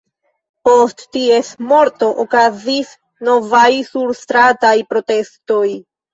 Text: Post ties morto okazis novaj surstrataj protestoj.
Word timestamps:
Post 0.67 1.03
ties 1.17 1.51
morto 1.71 2.07
okazis 2.23 2.95
novaj 3.29 3.67
surstrataj 3.93 4.75
protestoj. 4.97 5.63